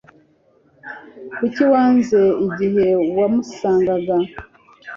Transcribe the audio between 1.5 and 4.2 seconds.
wanze igihe wamusangaga